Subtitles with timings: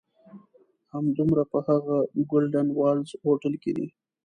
[0.93, 1.97] همدومره په هغه
[2.29, 3.87] "ګولډن والز" هوټل کې دي.